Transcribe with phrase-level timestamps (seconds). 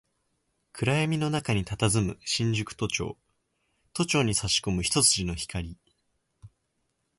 [0.73, 3.19] 暗闇の中に佇む新宿都庁、
[3.93, 5.77] 都庁に差し込む一筋の光